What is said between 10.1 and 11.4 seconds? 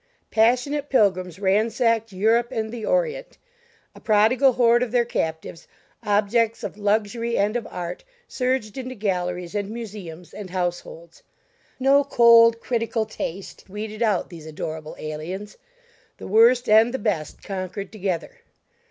and households.